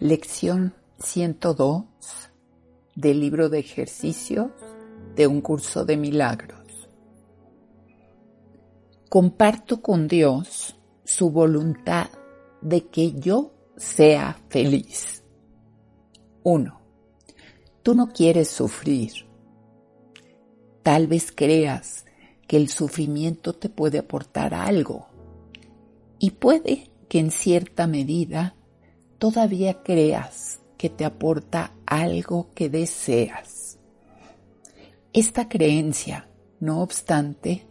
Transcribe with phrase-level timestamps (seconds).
[0.00, 1.84] Lección 102
[2.96, 4.50] del libro de ejercicios
[5.14, 6.88] de un curso de milagros.
[9.08, 12.08] Comparto con Dios su voluntad
[12.60, 15.22] de que yo sea feliz.
[16.42, 16.80] 1.
[17.84, 19.12] Tú no quieres sufrir.
[20.82, 22.04] Tal vez creas
[22.48, 25.06] que el sufrimiento te puede aportar algo
[26.18, 28.56] y puede que en cierta medida
[29.24, 33.78] todavía creas que te aporta algo que deseas.
[35.14, 36.28] Esta creencia,
[36.60, 37.66] no obstante,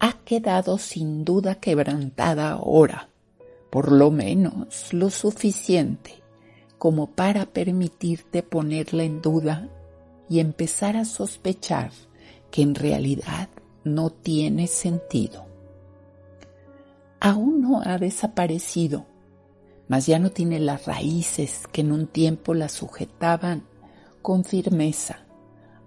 [0.00, 3.08] ha quedado sin duda quebrantada ahora,
[3.70, 6.22] por lo menos lo suficiente
[6.76, 9.70] como para permitirte ponerla en duda
[10.28, 11.90] y empezar a sospechar
[12.50, 13.48] que en realidad
[13.82, 15.46] no tiene sentido.
[17.18, 19.06] Aún no ha desaparecido
[19.88, 23.64] mas ya no tiene las raíces que en un tiempo la sujetaban
[24.22, 25.24] con firmeza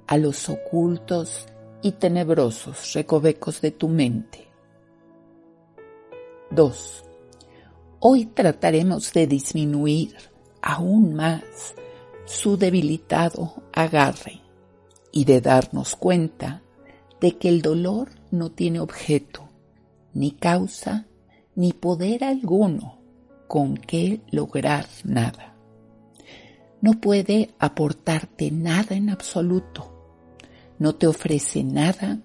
[0.07, 1.45] a los ocultos
[1.81, 4.47] y tenebrosos recovecos de tu mente.
[6.51, 7.03] 2.
[7.99, 10.15] Hoy trataremos de disminuir
[10.61, 11.43] aún más
[12.25, 14.41] su debilitado agarre
[15.11, 16.63] y de darnos cuenta
[17.19, 19.49] de que el dolor no tiene objeto,
[20.13, 21.07] ni causa,
[21.55, 22.98] ni poder alguno
[23.49, 25.55] con qué lograr nada.
[26.81, 29.91] No puede aportarte nada en absoluto,
[30.77, 32.21] no te ofrece nada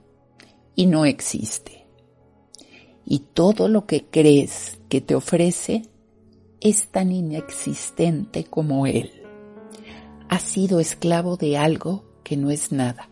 [0.77, 1.87] y no existe.
[3.07, 5.89] Y todo lo que crees que te ofrece
[6.61, 9.11] es tan inexistente como él.
[10.29, 13.09] Has sido esclavo de algo que no es nada.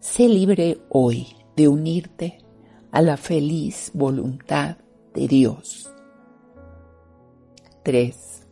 [0.00, 2.38] Sé libre hoy de unirte
[2.90, 4.78] a la feliz voluntad
[5.14, 5.92] de Dios
[7.82, 8.46] 3.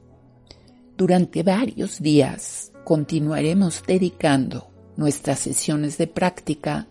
[0.96, 6.88] Durante varios días continuaremos dedicando nuestras sesiones de práctica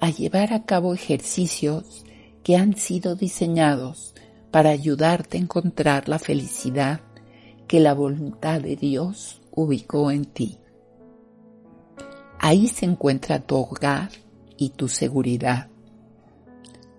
[0.00, 2.04] a llevar a cabo ejercicios
[2.42, 4.14] que han sido diseñados
[4.50, 7.00] para ayudarte a encontrar la felicidad
[7.68, 10.58] que la voluntad de Dios ubicó en ti.
[12.38, 14.10] Ahí se encuentra tu hogar
[14.56, 15.68] y tu seguridad.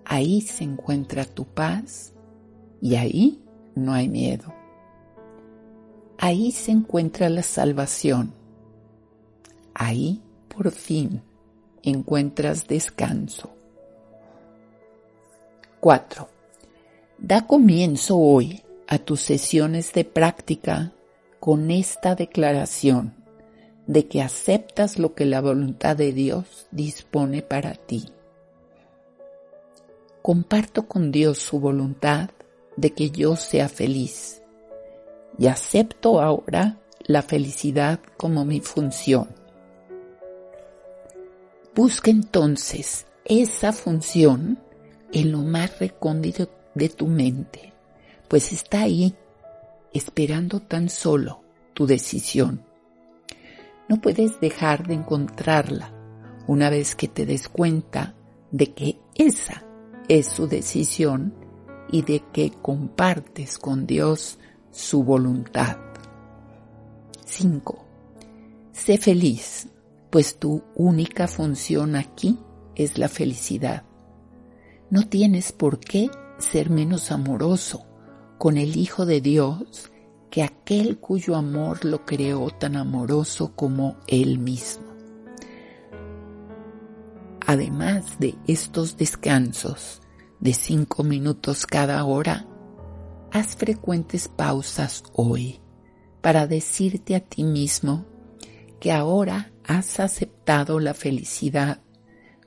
[0.04, 2.14] Ahí se encuentra tu paz
[2.80, 3.42] y ahí
[3.74, 4.57] no hay miedo.
[6.20, 8.34] Ahí se encuentra la salvación.
[9.72, 11.22] Ahí, por fin,
[11.84, 13.50] encuentras descanso.
[15.78, 16.28] 4.
[17.18, 20.92] Da comienzo hoy a tus sesiones de práctica
[21.38, 23.14] con esta declaración
[23.86, 28.08] de que aceptas lo que la voluntad de Dios dispone para ti.
[30.20, 32.30] Comparto con Dios su voluntad
[32.76, 34.42] de que yo sea feliz
[35.38, 39.28] y acepto ahora la felicidad como mi función.
[41.74, 44.58] Busca entonces esa función
[45.12, 47.72] en lo más recóndito de tu mente,
[48.28, 49.14] pues está ahí
[49.92, 52.62] esperando tan solo tu decisión.
[53.88, 55.92] No puedes dejar de encontrarla
[56.46, 58.14] una vez que te des cuenta
[58.50, 59.64] de que esa
[60.08, 61.34] es su decisión
[61.90, 64.38] y de que compartes con Dios
[64.70, 65.78] su voluntad.
[67.24, 67.84] 5.
[68.72, 69.68] Sé feliz,
[70.10, 72.38] pues tu única función aquí
[72.74, 73.84] es la felicidad.
[74.90, 77.84] No tienes por qué ser menos amoroso
[78.38, 79.90] con el Hijo de Dios
[80.30, 84.86] que aquel cuyo amor lo creó tan amoroso como Él mismo.
[87.46, 90.00] Además de estos descansos
[90.40, 92.46] de cinco minutos cada hora,
[93.30, 95.60] haz frecuentes pausas hoy
[96.20, 98.04] para decirte a ti mismo
[98.80, 101.80] que ahora has aceptado la felicidad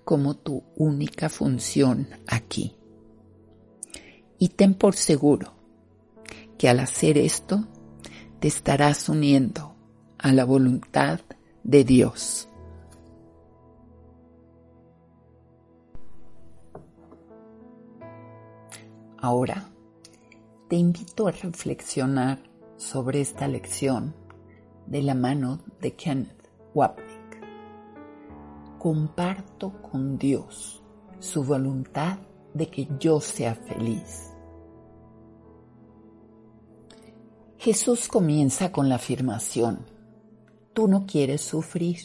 [0.03, 2.75] como tu única función aquí.
[4.37, 5.53] Y ten por seguro
[6.57, 7.67] que al hacer esto
[8.39, 9.75] te estarás uniendo
[10.17, 11.19] a la voluntad
[11.63, 12.47] de Dios.
[19.17, 19.70] Ahora,
[20.71, 22.39] te invito a reflexionar
[22.77, 24.15] sobre esta lección
[24.87, 27.43] de la mano de Kenneth Wapnick.
[28.79, 30.81] Comparto con Dios
[31.19, 32.19] su voluntad
[32.53, 34.31] de que yo sea feliz.
[37.57, 39.85] Jesús comienza con la afirmación,
[40.71, 41.99] tú no quieres sufrir.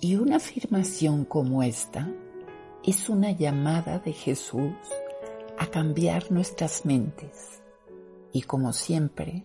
[0.00, 2.08] Y una afirmación como esta
[2.84, 4.74] es una llamada de Jesús
[5.58, 7.62] a cambiar nuestras mentes.
[8.32, 9.44] Y como siempre,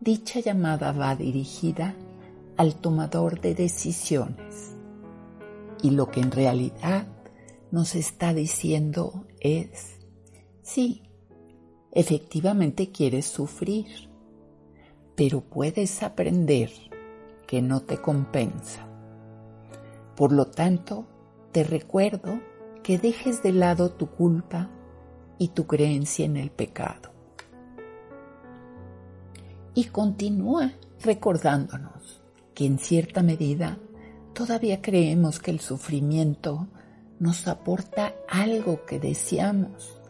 [0.00, 1.94] dicha llamada va dirigida
[2.56, 4.74] al tomador de decisiones.
[5.82, 7.06] Y lo que en realidad
[7.70, 9.98] nos está diciendo es,
[10.62, 11.02] sí,
[11.92, 14.10] efectivamente quieres sufrir,
[15.14, 16.70] pero puedes aprender
[17.46, 18.88] que no te compensa.
[20.16, 21.06] Por lo tanto,
[21.52, 22.40] te recuerdo
[22.82, 24.70] que dejes de lado tu culpa
[25.38, 27.10] y tu creencia en el pecado.
[29.74, 30.72] Y continúa
[31.02, 32.22] recordándonos
[32.54, 33.78] que en cierta medida
[34.32, 36.68] todavía creemos que el sufrimiento
[37.18, 40.00] nos aporta algo que deseamos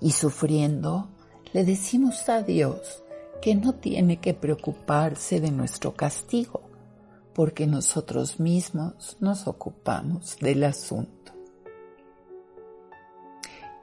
[0.00, 1.08] y sufriendo
[1.52, 3.02] le decimos a Dios
[3.40, 6.62] que no tiene que preocuparse de nuestro castigo
[7.34, 11.17] porque nosotros mismos nos ocupamos del asunto.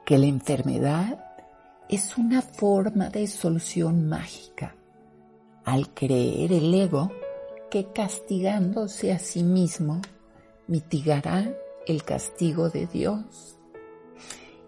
[0.06, 1.18] Que la enfermedad
[1.88, 4.76] es una forma de solución mágica
[5.64, 7.10] al creer el ego
[7.70, 10.00] que castigándose a sí mismo
[10.68, 11.52] mitigará
[11.88, 13.58] el castigo de Dios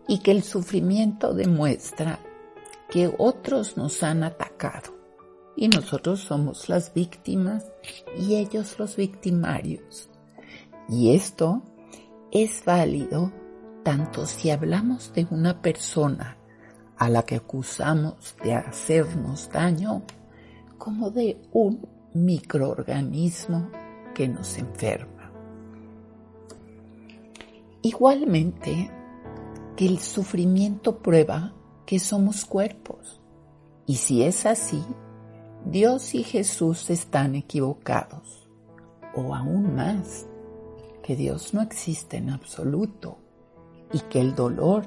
[0.09, 2.19] y que el sufrimiento demuestra
[2.91, 4.93] que otros nos han atacado
[5.55, 7.65] y nosotros somos las víctimas
[8.19, 10.11] y ellos los victimarios.
[10.89, 11.63] Y esto
[12.33, 13.33] es válido
[13.89, 16.37] tanto si hablamos de una persona
[16.99, 20.03] a la que acusamos de hacernos daño
[20.77, 23.71] como de un microorganismo
[24.15, 25.33] que nos enferma.
[27.81, 28.91] Igualmente,
[29.75, 31.55] que el sufrimiento prueba
[31.87, 33.23] que somos cuerpos.
[33.87, 34.85] Y si es así,
[35.65, 38.51] Dios y Jesús están equivocados.
[39.15, 40.27] O aún más,
[41.03, 43.17] que Dios no existe en absoluto
[43.93, 44.85] y que el dolor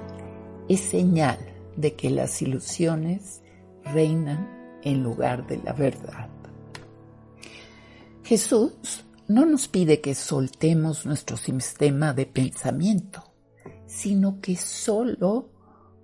[0.67, 1.39] es señal
[1.75, 3.41] de que las ilusiones
[3.83, 6.29] reinan en lugar de la verdad.
[8.23, 13.23] Jesús no nos pide que soltemos nuestro sistema de pensamiento,
[13.87, 15.49] sino que solo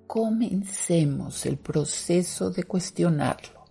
[0.07, 3.65] comencemos el proceso de cuestionarlo,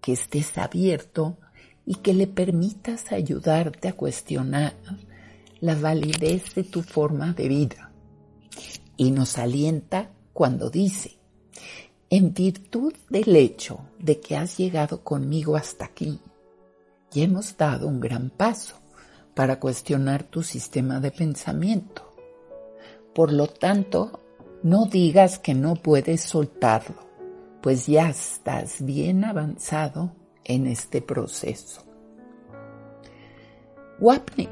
[0.00, 1.38] que estés abierto
[1.84, 4.74] y que le permitas ayudarte a cuestionar
[5.60, 7.87] la validez de tu forma de vida.
[8.98, 11.18] Y nos alienta cuando dice,
[12.10, 16.20] en virtud del hecho de que has llegado conmigo hasta aquí,
[17.14, 18.74] y hemos dado un gran paso
[19.34, 22.12] para cuestionar tu sistema de pensamiento.
[23.14, 24.20] Por lo tanto,
[24.64, 27.06] no digas que no puedes soltarlo,
[27.62, 30.12] pues ya estás bien avanzado
[30.42, 31.84] en este proceso.
[34.00, 34.50] Wapnick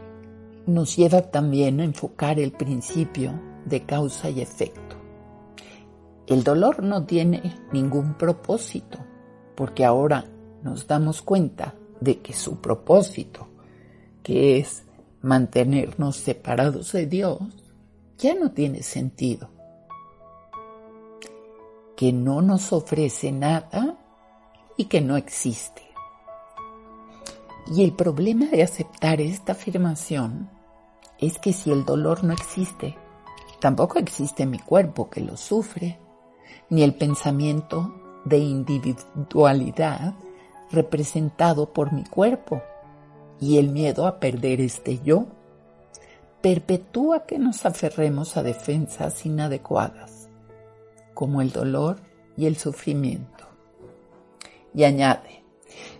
[0.67, 4.97] nos lleva también a enfocar el principio de causa y efecto.
[6.27, 8.99] El dolor no tiene ningún propósito,
[9.55, 10.25] porque ahora
[10.63, 13.49] nos damos cuenta de que su propósito,
[14.23, 14.85] que es
[15.21, 17.41] mantenernos separados de Dios,
[18.19, 19.51] ya no tiene sentido.
[21.97, 23.97] Que no nos ofrece nada
[24.77, 25.83] y que no existe.
[27.73, 30.51] Y el problema de aceptar esta afirmación
[31.19, 32.97] es que si el dolor no existe,
[33.61, 35.99] tampoco existe mi cuerpo que lo sufre,
[36.69, 37.95] ni el pensamiento
[38.25, 40.15] de individualidad
[40.71, 42.63] representado por mi cuerpo
[43.41, 45.27] y el miedo a perder este yo
[46.41, 50.29] perpetúa que nos aferremos a defensas inadecuadas,
[51.15, 51.99] como el dolor
[52.37, 53.45] y el sufrimiento.
[54.73, 55.43] Y añade,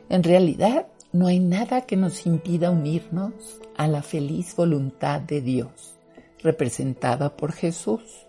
[0.09, 3.33] en realidad no hay nada que nos impida unirnos
[3.77, 5.96] a la feliz voluntad de Dios,
[6.43, 8.27] representada por Jesús.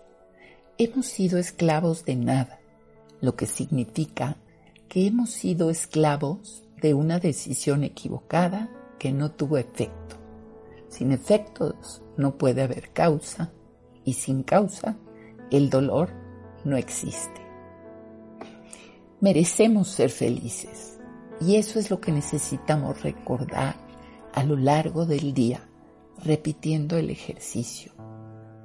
[0.78, 2.60] Hemos sido esclavos de nada,
[3.20, 4.36] lo que significa
[4.88, 10.16] que hemos sido esclavos de una decisión equivocada que no tuvo efecto.
[10.88, 13.52] Sin efectos no puede haber causa
[14.04, 14.96] y sin causa
[15.50, 16.10] el dolor
[16.64, 17.40] no existe.
[19.20, 20.98] Merecemos ser felices
[21.40, 23.76] y eso es lo que necesitamos recordar
[24.32, 25.60] a lo largo del día,
[26.24, 27.92] repitiendo el ejercicio.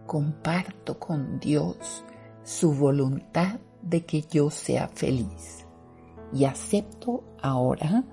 [0.05, 2.03] Comparto con Dios
[2.43, 5.65] su voluntad de que yo sea feliz
[6.33, 8.03] y acepto ahora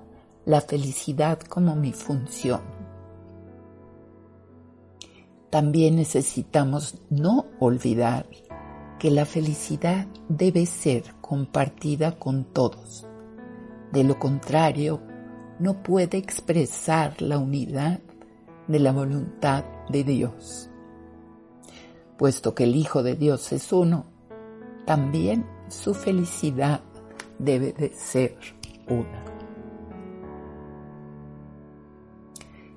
[0.44, 2.60] la felicidad como mi función.
[5.50, 8.26] También necesitamos no olvidar
[8.98, 13.06] que la felicidad debe ser compartida con todos.
[13.92, 15.00] De lo contrario,
[15.58, 18.00] no puede expresar la unidad
[18.68, 20.69] de la voluntad de Dios.
[22.20, 24.04] Puesto que el Hijo de Dios es uno,
[24.84, 26.82] también su felicidad
[27.38, 28.36] debe de ser
[28.90, 29.24] una.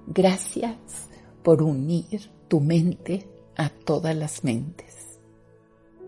[0.08, 1.10] Gracias
[1.44, 5.20] por unir tu mente a todas las mentes.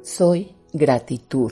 [0.02, 1.52] Soy gratitud.